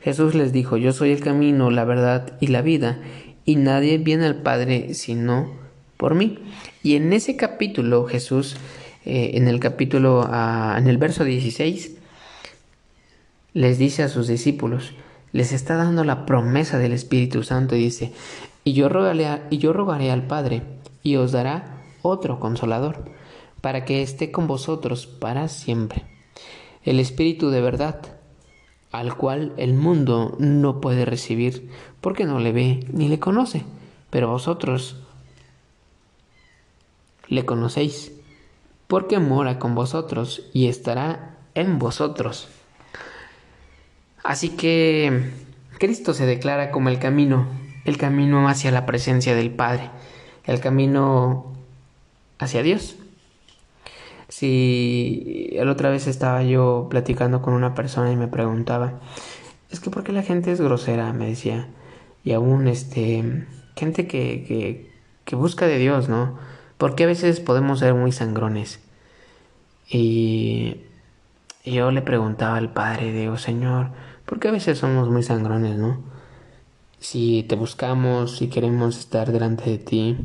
Jesús 0.00 0.34
les 0.34 0.52
dijo, 0.52 0.76
yo 0.76 0.92
soy 0.92 1.12
el 1.12 1.20
camino, 1.20 1.70
la 1.70 1.84
verdad 1.84 2.36
y 2.40 2.48
la 2.48 2.60
vida, 2.60 2.98
y 3.44 3.56
nadie 3.56 3.98
viene 3.98 4.26
al 4.26 4.36
Padre 4.42 4.94
sino 4.94 5.50
por 5.96 6.14
mí. 6.14 6.38
Y 6.82 6.96
en 6.96 7.12
ese 7.12 7.36
capítulo 7.36 8.06
Jesús, 8.06 8.56
eh, 9.04 9.32
en 9.34 9.48
el 9.48 9.60
capítulo, 9.60 10.26
ah, 10.28 10.76
en 10.78 10.88
el 10.88 10.98
verso 10.98 11.24
16, 11.24 11.96
les 13.52 13.78
dice 13.78 14.02
a 14.02 14.08
sus 14.08 14.26
discípulos, 14.26 14.92
les 15.32 15.52
está 15.52 15.76
dando 15.76 16.04
la 16.04 16.26
promesa 16.26 16.78
del 16.78 16.92
Espíritu 16.92 17.42
Santo 17.42 17.76
y 17.76 17.80
dice, 17.80 18.12
y 18.64 18.72
yo 18.72 18.88
rogaré, 18.88 19.42
y 19.50 19.58
yo 19.58 19.72
rogaré 19.72 20.10
al 20.10 20.26
Padre 20.26 20.62
y 21.02 21.16
os 21.16 21.32
dará 21.32 21.82
otro 22.02 22.40
consolador, 22.40 23.04
para 23.60 23.84
que 23.84 24.02
esté 24.02 24.30
con 24.30 24.46
vosotros 24.46 25.06
para 25.06 25.48
siempre. 25.48 26.04
El 26.82 27.00
Espíritu 27.00 27.50
de 27.50 27.60
verdad, 27.60 28.00
al 28.92 29.16
cual 29.16 29.52
el 29.56 29.74
mundo 29.74 30.36
no 30.38 30.80
puede 30.80 31.04
recibir, 31.04 31.70
porque 32.04 32.26
no 32.26 32.38
le 32.38 32.52
ve 32.52 32.84
ni 32.92 33.08
le 33.08 33.18
conoce, 33.18 33.62
pero 34.10 34.28
vosotros 34.28 35.00
le 37.28 37.46
conocéis, 37.46 38.12
porque 38.88 39.18
mora 39.20 39.58
con 39.58 39.74
vosotros 39.74 40.42
y 40.52 40.68
estará 40.68 41.38
en 41.54 41.78
vosotros. 41.78 42.48
Así 44.22 44.50
que 44.50 45.30
Cristo 45.78 46.12
se 46.12 46.26
declara 46.26 46.72
como 46.72 46.90
el 46.90 46.98
camino, 46.98 47.46
el 47.86 47.96
camino 47.96 48.50
hacia 48.50 48.70
la 48.70 48.84
presencia 48.84 49.34
del 49.34 49.50
Padre, 49.50 49.88
el 50.44 50.60
camino 50.60 51.54
hacia 52.38 52.62
Dios. 52.62 52.96
Si 54.28 55.52
la 55.54 55.72
otra 55.72 55.88
vez 55.88 56.06
estaba 56.06 56.42
yo 56.42 56.86
platicando 56.90 57.40
con 57.40 57.54
una 57.54 57.74
persona 57.74 58.12
y 58.12 58.16
me 58.16 58.28
preguntaba, 58.28 59.00
es 59.70 59.80
que 59.80 59.88
¿por 59.88 60.04
qué 60.04 60.12
la 60.12 60.22
gente 60.22 60.52
es 60.52 60.60
grosera? 60.60 61.10
Me 61.14 61.28
decía. 61.28 61.66
Y 62.24 62.32
aún 62.32 62.66
este, 62.68 63.46
gente 63.76 64.06
que, 64.06 64.90
que, 65.24 65.36
busca 65.36 65.66
de 65.66 65.78
Dios, 65.78 66.08
¿no? 66.08 66.38
Porque 66.78 67.04
a 67.04 67.06
veces 67.06 67.40
podemos 67.40 67.80
ser 67.80 67.94
muy 67.94 68.12
sangrones. 68.12 68.80
Y 69.88 70.78
yo 71.64 71.90
le 71.90 72.02
preguntaba 72.02 72.56
al 72.56 72.72
Padre, 72.72 73.12
digo, 73.12 73.36
Señor, 73.36 73.90
porque 74.24 74.48
a 74.48 74.52
veces 74.52 74.78
somos 74.78 75.10
muy 75.10 75.22
sangrones, 75.22 75.76
¿no? 75.76 75.98
Si 76.98 77.44
te 77.44 77.56
buscamos, 77.56 78.38
si 78.38 78.48
queremos 78.48 78.98
estar 78.98 79.30
delante 79.30 79.68
de 79.68 79.78
ti. 79.78 80.16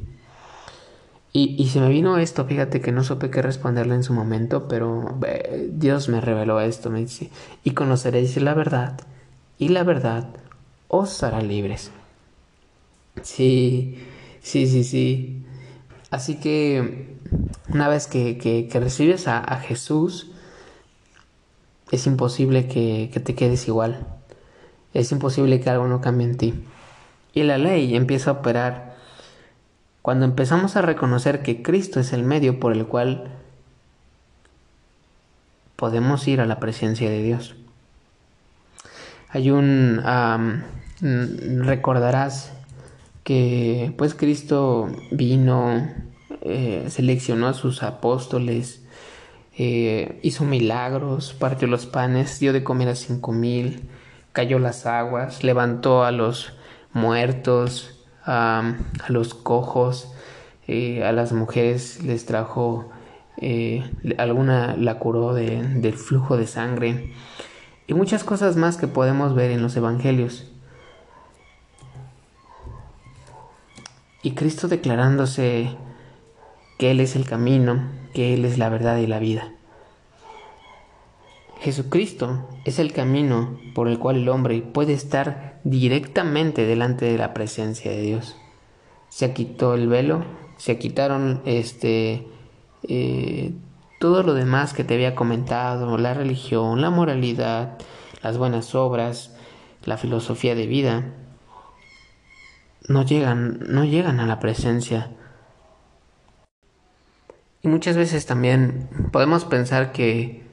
Y, 1.31 1.67
se 1.67 1.79
me 1.79 1.89
vino 1.89 2.17
esto, 2.17 2.45
fíjate 2.45 2.81
que 2.81 2.91
no 2.91 3.03
supe 3.03 3.29
qué 3.29 3.41
responderle 3.41 3.93
en 3.93 4.03
su 4.03 4.13
momento, 4.13 4.67
pero 4.67 5.15
Dios 5.69 6.09
me 6.09 6.21
reveló 6.21 6.59
esto, 6.59 6.89
me 6.89 6.99
dice, 6.99 7.29
y 7.63 7.71
conoceréis 7.71 8.35
la 8.41 8.55
verdad, 8.55 8.99
y 9.59 9.69
la 9.69 9.83
verdad 9.83 10.27
os 10.89 11.23
hará 11.23 11.41
libres. 11.41 11.91
Sí, 13.21 13.97
sí, 14.41 14.67
sí, 14.67 14.83
sí. 14.83 15.45
Así 16.11 16.35
que 16.41 17.15
una 17.69 17.87
vez 17.87 18.07
que, 18.07 18.69
recibes 18.73 19.29
a 19.29 19.55
Jesús, 19.61 20.31
es 21.91 22.05
imposible 22.05 22.67
que, 22.67 23.09
te 23.23 23.35
quedes 23.35 23.67
igual. 23.67 24.05
Es 24.93 25.11
imposible 25.11 25.59
que 25.59 25.69
algo 25.69 25.87
no 25.87 26.01
cambie 26.01 26.27
en 26.27 26.37
ti. 26.37 26.53
Y 27.33 27.43
la 27.43 27.57
ley 27.57 27.95
empieza 27.95 28.31
a 28.31 28.33
operar 28.33 28.95
cuando 30.01 30.25
empezamos 30.25 30.75
a 30.75 30.81
reconocer 30.81 31.41
que 31.41 31.61
Cristo 31.61 31.99
es 31.99 32.13
el 32.13 32.23
medio 32.23 32.59
por 32.59 32.73
el 32.73 32.85
cual 32.85 33.31
podemos 35.75 36.27
ir 36.27 36.41
a 36.41 36.45
la 36.45 36.59
presencia 36.59 37.09
de 37.09 37.23
Dios. 37.23 37.55
Hay 39.31 39.51
un... 39.51 40.01
recordarás 41.01 42.51
que 43.23 43.93
pues 43.95 44.15
Cristo 44.15 44.89
vino, 45.11 45.87
eh, 46.41 46.85
seleccionó 46.89 47.47
a 47.47 47.53
sus 47.53 47.83
apóstoles, 47.83 48.83
eh, 49.55 50.19
hizo 50.23 50.45
milagros, 50.45 51.35
partió 51.37 51.67
los 51.67 51.85
panes, 51.85 52.39
dio 52.39 52.53
de 52.53 52.63
comer 52.63 52.89
a 52.89 52.95
cinco 52.95 53.31
mil, 53.31 53.87
cayó 54.31 54.57
las 54.57 54.87
aguas, 54.87 55.43
levantó 55.43 56.03
a 56.03 56.11
los 56.11 56.53
muertos, 56.91 58.03
a 58.25 58.77
los 59.09 59.35
cojos, 59.35 60.11
eh, 60.67 61.03
a 61.03 61.11
las 61.11 61.33
mujeres 61.33 62.03
les 62.03 62.25
trajo, 62.25 62.89
alguna 64.17 64.75
la 64.75 64.97
curó 64.97 65.35
del 65.35 65.93
flujo 65.93 66.35
de 66.35 66.47
sangre 66.47 67.13
y 67.89 67.95
muchas 67.95 68.23
cosas 68.23 68.55
más 68.55 68.77
que 68.77 68.87
podemos 68.87 69.33
ver 69.33 69.49
en 69.49 69.63
los 69.63 69.75
evangelios. 69.75 70.45
Y 74.21 74.31
Cristo 74.31 74.67
declarándose 74.67 75.75
que 76.77 76.91
Él 76.91 76.99
es 76.99 77.15
el 77.15 77.25
camino, 77.25 77.89
que 78.13 78.35
Él 78.35 78.45
es 78.45 78.59
la 78.59 78.69
verdad 78.69 78.97
y 78.97 79.07
la 79.07 79.17
vida. 79.17 79.53
Jesucristo 81.61 82.47
es 82.63 82.77
el 82.77 82.93
camino 82.93 83.57
por 83.73 83.87
el 83.87 83.97
cual 83.97 84.17
el 84.17 84.29
hombre 84.29 84.61
puede 84.61 84.93
estar 84.93 85.59
directamente 85.63 86.67
delante 86.67 87.05
de 87.05 87.17
la 87.17 87.33
presencia 87.33 87.89
de 87.89 88.01
Dios. 88.01 88.35
Se 89.09 89.33
quitó 89.33 89.73
el 89.73 89.87
velo, 89.87 90.23
se 90.57 90.77
quitaron 90.77 91.41
este, 91.45 92.27
eh, 92.83 93.51
todo 93.99 94.23
lo 94.23 94.33
demás 94.33 94.73
que 94.73 94.83
te 94.83 94.95
había 94.95 95.13
comentado, 95.13 95.97
la 95.97 96.13
religión, 96.13 96.81
la 96.81 96.89
moralidad, 96.89 97.77
las 98.23 98.37
buenas 98.37 98.73
obras, 98.73 99.35
la 99.83 99.97
filosofía 99.97 100.55
de 100.55 100.67
vida, 100.67 101.03
no 102.87 103.03
llegan, 103.03 103.59
no 103.67 103.83
llegan 103.83 104.19
a 104.21 104.25
la 104.25 104.39
presencia. 104.39 105.11
Y 107.61 107.67
muchas 107.67 107.97
veces 107.97 108.25
también 108.25 108.89
podemos 109.11 109.43
pensar 109.43 109.91
que, 109.91 110.43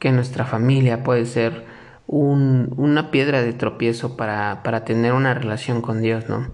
que 0.00 0.10
nuestra 0.10 0.44
familia 0.44 1.04
puede 1.04 1.24
ser 1.24 1.66
un, 2.08 2.74
una 2.76 3.12
piedra 3.12 3.42
de 3.42 3.52
tropiezo 3.52 4.16
para, 4.16 4.64
para 4.64 4.84
tener 4.84 5.12
una 5.12 5.34
relación 5.34 5.82
con 5.82 6.02
Dios, 6.02 6.28
¿no? 6.28 6.48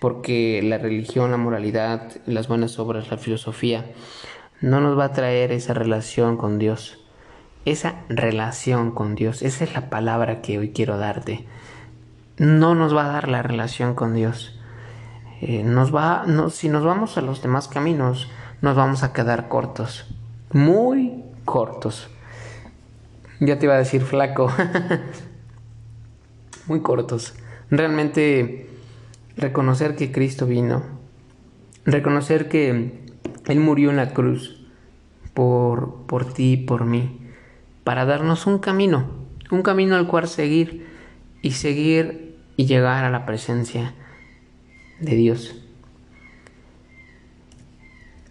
Porque 0.00 0.62
la 0.62 0.78
religión, 0.78 1.32
la 1.32 1.36
moralidad, 1.36 2.12
las 2.26 2.46
buenas 2.46 2.78
obras, 2.78 3.10
la 3.10 3.18
filosofía, 3.18 3.86
no 4.60 4.80
nos 4.80 4.98
va 4.98 5.06
a 5.06 5.12
traer 5.12 5.52
esa 5.52 5.74
relación 5.74 6.36
con 6.36 6.58
Dios. 6.58 6.98
Esa 7.64 7.96
relación 8.08 8.90
con 8.90 9.14
Dios, 9.14 9.42
esa 9.42 9.64
es 9.64 9.74
la 9.74 9.90
palabra 9.90 10.40
que 10.40 10.58
hoy 10.58 10.70
quiero 10.70 10.96
darte. 10.96 11.46
No 12.38 12.74
nos 12.74 12.96
va 12.96 13.04
a 13.04 13.12
dar 13.12 13.28
la 13.28 13.42
relación 13.42 13.94
con 13.94 14.14
Dios. 14.14 14.58
Eh, 15.42 15.62
nos 15.62 15.94
va, 15.94 16.24
si 16.50 16.68
nos 16.68 16.84
vamos 16.84 17.18
a 17.18 17.20
los 17.20 17.42
demás 17.42 17.68
caminos, 17.68 18.30
nos 18.62 18.76
vamos 18.76 19.02
a 19.02 19.12
quedar 19.12 19.48
cortos. 19.48 20.06
Muy 20.52 21.22
cortos. 21.44 22.08
Ya 23.40 23.58
te 23.58 23.66
iba 23.66 23.74
a 23.74 23.78
decir 23.78 24.02
flaco. 24.02 24.50
Muy 26.66 26.80
cortos. 26.80 27.34
Realmente 27.70 28.70
reconocer 29.36 29.96
que 29.96 30.12
Cristo 30.12 30.46
vino. 30.46 30.82
Reconocer 31.84 32.48
que 32.48 32.99
Él 33.50 33.60
murió 33.60 33.90
en 33.90 33.96
la 33.96 34.12
cruz 34.12 34.60
por, 35.34 36.06
por 36.06 36.32
ti 36.32 36.52
y 36.52 36.56
por 36.56 36.84
mí. 36.84 37.18
Para 37.84 38.04
darnos 38.04 38.46
un 38.46 38.58
camino. 38.58 39.06
Un 39.50 39.62
camino 39.62 39.96
al 39.96 40.06
cual 40.06 40.28
seguir. 40.28 40.86
Y 41.42 41.52
seguir 41.52 42.36
y 42.56 42.66
llegar 42.66 43.04
a 43.04 43.10
la 43.10 43.26
presencia 43.26 43.94
de 45.00 45.16
Dios. 45.16 45.56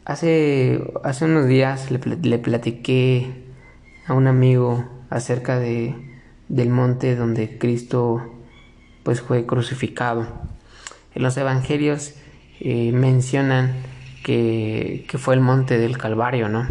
Hace, 0.05 0.83
hace 1.03 1.25
unos 1.25 1.47
días 1.47 1.91
le, 1.91 1.99
le, 1.99 2.39
platiqué 2.39 3.27
a 4.07 4.13
un 4.13 4.27
amigo 4.27 4.88
acerca 5.09 5.59
de, 5.59 5.95
del 6.47 6.69
monte 6.69 7.15
donde 7.15 7.57
Cristo 7.57 8.33
pues 9.03 9.21
fue 9.21 9.45
crucificado. 9.45 10.27
En 11.13 11.23
los 11.23 11.38
evangelios 11.38 12.13
eh, 12.59 12.91
mencionan 12.91 13.73
que, 14.23 15.05
fue 15.17 15.33
el 15.33 15.41
monte 15.41 15.77
del 15.77 15.97
Calvario, 15.97 16.49
¿no? 16.49 16.67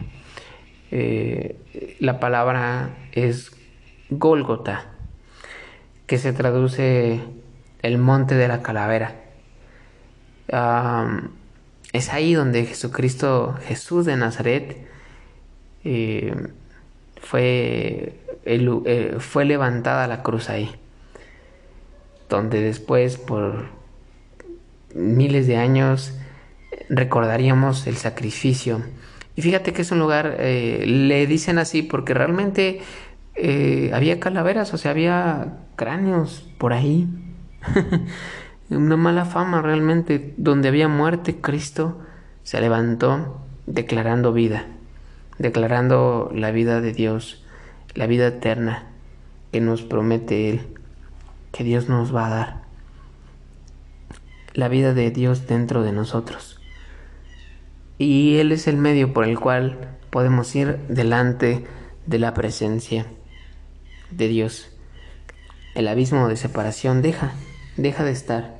Eh, 0.90 1.56
la 2.00 2.20
palabra 2.20 2.90
es 3.12 3.52
Gólgota, 4.10 4.86
que 6.06 6.18
se 6.18 6.32
traduce 6.32 7.20
el 7.82 7.98
monte 7.98 8.34
de 8.34 8.48
la 8.48 8.62
calavera 8.62 9.14
es 11.92 12.12
ahí 12.12 12.34
donde 12.34 12.64
Jesucristo, 12.64 13.56
Jesús 13.66 14.06
de 14.06 14.16
Nazaret, 14.16 14.76
eh, 15.84 16.34
fue, 17.20 18.14
eh, 18.44 19.16
fue 19.18 19.44
levantada 19.44 20.06
la 20.06 20.22
cruz 20.22 20.50
ahí, 20.50 20.70
donde 22.28 22.60
después 22.60 23.16
por 23.16 23.66
miles 24.94 25.46
de 25.46 25.56
años 25.56 26.14
recordaríamos 26.88 27.86
el 27.86 27.96
sacrificio. 27.96 28.82
Y 29.36 29.42
fíjate 29.42 29.72
que 29.72 29.82
es 29.82 29.90
un 29.90 29.98
lugar, 29.98 30.36
eh, 30.38 30.84
le 30.86 31.26
dicen 31.26 31.58
así 31.58 31.82
porque 31.82 32.14
realmente 32.14 32.80
había 33.92 34.18
calaveras, 34.18 34.74
o 34.74 34.78
sea, 34.78 34.90
había 34.90 35.58
cráneos 35.76 36.44
por 36.58 36.72
ahí. 36.72 37.06
una 38.70 38.96
mala 38.96 39.24
fama 39.24 39.62
realmente, 39.62 40.34
donde 40.36 40.68
había 40.68 40.88
muerte, 40.88 41.40
Cristo 41.40 42.00
se 42.42 42.60
levantó 42.60 43.40
declarando 43.66 44.32
vida, 44.32 44.66
declarando 45.38 46.30
la 46.34 46.50
vida 46.50 46.80
de 46.80 46.92
Dios, 46.92 47.44
la 47.94 48.06
vida 48.06 48.26
eterna 48.28 48.86
que 49.52 49.60
nos 49.60 49.82
promete 49.82 50.50
Él, 50.50 50.60
que 51.52 51.64
Dios 51.64 51.88
nos 51.88 52.14
va 52.14 52.26
a 52.26 52.30
dar, 52.30 52.62
la 54.52 54.68
vida 54.68 54.92
de 54.92 55.10
Dios 55.10 55.46
dentro 55.46 55.82
de 55.82 55.92
nosotros. 55.92 56.57
Y 57.98 58.36
Él 58.38 58.52
es 58.52 58.68
el 58.68 58.76
medio 58.76 59.12
por 59.12 59.24
el 59.24 59.38
cual 59.38 59.96
podemos 60.10 60.54
ir 60.54 60.78
delante 60.88 61.64
de 62.06 62.18
la 62.18 62.32
presencia 62.32 63.06
de 64.10 64.28
Dios. 64.28 64.70
El 65.74 65.88
abismo 65.88 66.28
de 66.28 66.36
separación 66.36 67.02
deja, 67.02 67.32
deja 67.76 68.04
de 68.04 68.12
estar 68.12 68.58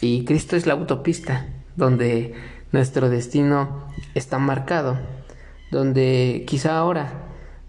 y 0.00 0.24
Cristo 0.24 0.56
es 0.56 0.66
la 0.66 0.72
autopista 0.72 1.46
donde 1.76 2.34
nuestro 2.72 3.10
destino 3.10 3.84
está 4.14 4.38
marcado, 4.38 4.98
donde 5.70 6.44
quizá 6.46 6.78
ahora, 6.78 7.12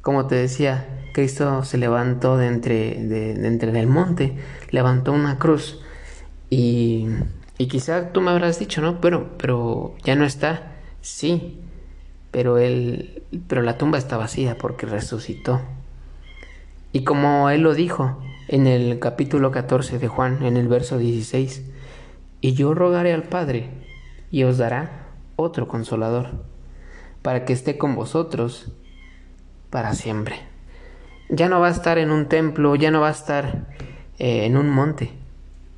como 0.02 0.28
te 0.28 0.36
decía, 0.36 0.88
Cristo 1.14 1.64
se 1.66 1.78
levantó 1.78 2.38
de 2.38 2.48
entre, 2.48 3.04
de, 3.04 3.32
entre 3.46 3.74
del 3.74 3.88
monte, 3.88 4.38
levantó 4.70 5.12
una 5.12 5.40
cruz 5.40 5.82
y, 6.50 7.08
y 7.58 7.68
quizá 7.68 8.14
tú 8.14 8.22
me 8.22 8.32
habrás 8.32 8.60
dicho, 8.60 8.82
¿no? 8.82 9.02
Pero, 9.02 9.38
pero 9.38 9.96
ya 10.06 10.16
no 10.16 10.24
está, 10.24 10.71
sí, 11.02 11.60
pero 12.32 12.58
él, 12.58 13.24
pero 13.48 13.62
la 13.62 13.78
tumba 13.78 13.98
está 13.98 14.18
vacía 14.18 14.58
porque 14.58 14.86
resucitó. 14.86 15.62
Y 16.94 17.04
como 17.04 17.50
él 17.50 17.62
lo 17.62 17.74
dijo 17.74 18.22
en 18.48 18.68
el 18.68 19.00
capítulo 19.00 19.52
14 19.52 20.00
de 20.00 20.08
Juan, 20.08 20.44
en 20.44 20.58
el 20.58 20.68
verso 20.68 20.98
16, 20.98 21.64
y 22.42 22.54
yo 22.54 22.74
rogaré 22.74 23.14
al 23.14 23.24
Padre, 23.24 23.70
y 24.32 24.44
os 24.44 24.58
dará 24.58 25.08
otro 25.36 25.68
consolador, 25.68 26.44
para 27.22 27.46
que 27.46 27.54
esté 27.54 27.78
con 27.78 27.96
vosotros 27.96 28.72
para 29.70 29.94
siempre. 29.94 30.40
Ya 31.30 31.48
no 31.48 31.60
va 31.60 31.68
a 31.68 31.72
estar 31.72 31.98
en 31.98 32.12
un 32.12 32.28
templo, 32.28 32.76
ya 32.76 32.92
no 32.92 33.02
va 33.02 33.10
a 33.10 33.12
estar 33.12 33.68
eh, 34.20 34.46
en 34.46 34.58
un 34.58 34.70
monte, 34.70 35.12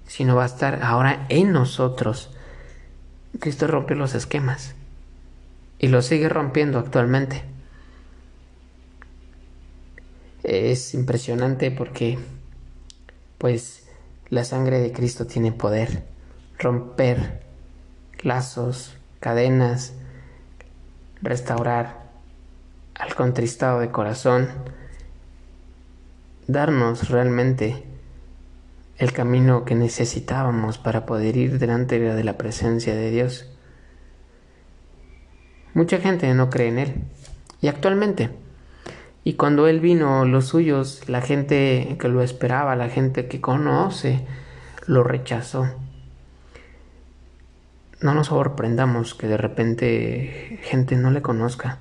sino 0.07 0.35
va 0.35 0.43
a 0.43 0.47
estar 0.47 0.81
ahora 0.83 1.25
en 1.29 1.51
nosotros. 1.51 2.31
Cristo 3.39 3.67
rompió 3.67 3.95
los 3.95 4.15
esquemas 4.15 4.75
y 5.83 5.89
lo 5.89 6.01
sigue 6.01 6.29
rompiendo 6.29 6.79
actualmente. 6.79 7.43
Es 10.41 10.93
impresionante 10.93 11.71
porque 11.71 12.17
pues 13.37 13.85
la 14.29 14.45
sangre 14.45 14.79
de 14.79 14.93
Cristo 14.93 15.27
tiene 15.27 15.51
poder 15.51 16.05
romper 16.57 17.43
lazos, 18.21 18.95
cadenas, 19.19 19.91
restaurar 21.21 22.11
al 22.95 23.13
contristado 23.13 23.81
de 23.81 23.91
corazón, 23.91 24.47
darnos 26.47 27.09
realmente 27.09 27.83
el 28.99 29.11
camino 29.11 29.65
que 29.65 29.75
necesitábamos 29.75 30.77
para 30.77 31.05
poder 31.05 31.35
ir 31.35 31.59
delante 31.59 31.99
de 31.99 32.23
la 32.23 32.37
presencia 32.37 32.95
de 32.95 33.11
Dios. 33.11 33.52
Mucha 35.73 35.99
gente 35.99 36.33
no 36.33 36.49
cree 36.49 36.67
en 36.67 36.79
Él. 36.79 36.93
Y 37.61 37.67
actualmente, 37.67 38.29
y 39.23 39.33
cuando 39.33 39.67
Él 39.67 39.79
vino, 39.79 40.25
los 40.25 40.47
suyos, 40.47 41.07
la 41.07 41.21
gente 41.21 41.97
que 41.99 42.09
lo 42.09 42.21
esperaba, 42.21 42.75
la 42.75 42.89
gente 42.89 43.27
que 43.27 43.41
conoce, 43.41 44.25
lo 44.85 45.03
rechazó 45.03 45.67
no 48.03 48.13
nos 48.13 48.27
sorprendamos 48.27 49.15
que 49.15 49.27
de 49.27 49.37
repente 49.37 50.59
gente 50.63 50.97
no 50.97 51.09
le 51.09 51.21
conozca. 51.21 51.79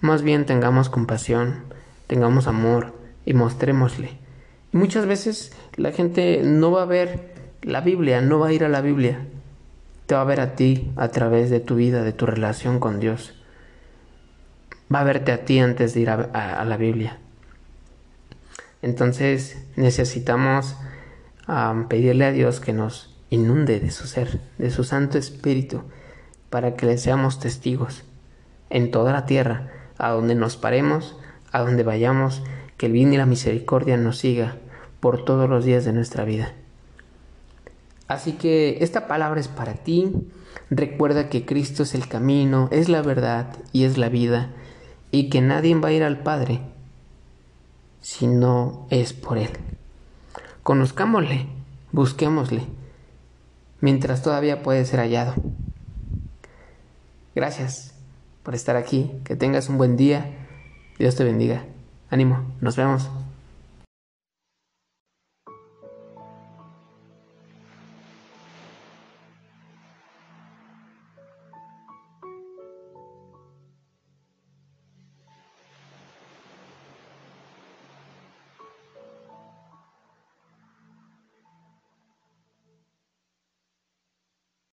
Más 0.00 0.22
bien 0.22 0.44
tengamos 0.44 0.90
compasión, 0.90 1.62
tengamos 2.08 2.48
amor 2.48 2.92
y 3.24 3.32
mostrémosle. 3.32 4.18
Y 4.72 4.76
muchas 4.76 5.06
veces 5.06 5.52
la 5.76 5.92
gente 5.92 6.42
no 6.44 6.72
va 6.72 6.82
a 6.82 6.86
ver 6.86 7.32
la 7.62 7.80
Biblia, 7.80 8.20
no 8.22 8.40
va 8.40 8.48
a 8.48 8.52
ir 8.52 8.64
a 8.64 8.68
la 8.68 8.80
Biblia. 8.80 9.24
Va 10.12 10.22
a 10.22 10.24
ver 10.24 10.40
a 10.40 10.56
ti 10.56 10.90
a 10.96 11.08
través 11.08 11.50
de 11.50 11.60
tu 11.60 11.76
vida, 11.76 12.02
de 12.02 12.12
tu 12.12 12.26
relación 12.26 12.80
con 12.80 12.98
Dios. 12.98 13.34
Va 14.92 15.00
a 15.00 15.04
verte 15.04 15.30
a 15.30 15.44
ti 15.44 15.60
antes 15.60 15.94
de 15.94 16.00
ir 16.00 16.10
a, 16.10 16.64
la 16.64 16.76
Biblia. 16.76 17.18
Entonces 18.82 19.64
necesitamos 19.76 20.76
pedirle 21.88 22.24
a 22.24 22.32
Dios 22.32 22.58
que 22.58 22.72
nos 22.72 23.16
inunde 23.30 23.78
de 23.78 23.92
su 23.92 24.08
ser, 24.08 24.40
de 24.58 24.70
su 24.70 24.82
Santo 24.82 25.16
Espíritu, 25.16 25.82
para 26.48 26.74
que 26.74 26.86
le 26.86 26.98
seamos 26.98 27.38
testigos 27.38 28.04
en 28.68 28.90
toda 28.90 29.12
la 29.12 29.26
tierra, 29.26 29.70
a 29.96 30.10
donde 30.10 30.34
nos 30.34 30.56
paremos, 30.56 31.16
a 31.52 31.60
donde 31.60 31.84
vayamos, 31.84 32.42
que 32.76 32.86
el 32.86 32.92
bien 32.92 33.12
y 33.12 33.16
la 33.16 33.26
misericordia 33.26 33.96
nos 33.96 34.18
siga 34.18 34.56
por 34.98 35.24
todos 35.24 35.48
los 35.48 35.64
días 35.64 35.84
de 35.84 35.92
nuestra 35.92 36.24
vida. 36.24 36.52
Así 38.10 38.32
que 38.32 38.78
esta 38.80 39.06
palabra 39.06 39.38
es 39.38 39.46
para 39.46 39.74
ti. 39.74 40.12
Recuerda 40.68 41.28
que 41.28 41.46
Cristo 41.46 41.84
es 41.84 41.94
el 41.94 42.08
camino, 42.08 42.68
es 42.72 42.88
la 42.88 43.02
verdad 43.02 43.56
y 43.72 43.84
es 43.84 43.98
la 43.98 44.08
vida. 44.08 44.50
y 45.12 45.28
que 45.28 45.40
nadie 45.40 45.74
va 45.74 45.88
a 45.88 45.92
ir 45.92 46.04
al 46.04 46.22
Padre 46.22 46.60
si 48.00 48.28
no 48.28 48.86
es 48.90 49.12
por 49.12 49.38
Él. 49.38 49.50
Conozcámosle, 50.62 51.46
busquémosle, 51.90 52.62
mientras 53.80 54.22
todavía 54.22 54.62
puede 54.62 54.84
ser 54.84 55.00
hallado. 55.00 55.34
Gracias 57.34 57.94
por 58.44 58.54
estar 58.54 58.76
aquí, 58.76 59.10
que 59.24 59.34
tengas 59.34 59.68
un 59.68 59.78
buen 59.78 59.96
día, 59.96 60.30
Dios 60.96 61.16
te 61.16 61.24
bendiga. 61.24 61.64
Ánimo, 62.08 62.44
nos 62.60 62.76
vemos. 62.76 63.10